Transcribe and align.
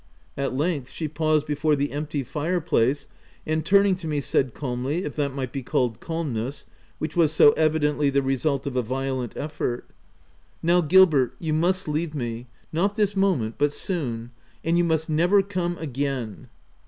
At 0.35 0.55
length 0.55 0.89
she 0.89 1.07
paused 1.07 1.45
before 1.45 1.75
the 1.75 1.91
empty 1.91 2.23
fire 2.23 2.59
place, 2.59 3.05
and 3.45 3.63
turning 3.63 3.93
to 3.97 4.07
me, 4.07 4.19
said 4.19 4.55
calmly— 4.55 5.03
if 5.03 5.15
that 5.15 5.35
might 5.35 5.51
be 5.51 5.61
called 5.61 5.99
calmness, 5.99 6.65
which 6.97 7.15
was 7.15 7.31
so 7.31 7.51
evidently 7.51 8.09
the 8.09 8.23
result 8.23 8.65
of 8.65 8.75
a 8.75 8.81
violent 8.81 9.37
effort— 9.37 9.85
140 10.61 10.61
THE 10.61 10.61
TENANT 10.63 10.63
t€ 10.63 10.63
Now 10.63 10.81
Gilbert, 10.87 11.35
you 11.39 11.53
must 11.53 11.87
leave 11.87 12.15
me— 12.15 12.47
not 12.73 12.95
this 12.95 13.15
moment, 13.15 13.59
but 13.59 13.71
soon— 13.73 14.31
and 14.65 14.75
you 14.75 14.83
must 14.83 15.07
never 15.07 15.43
come 15.43 15.77
again." 15.77 16.49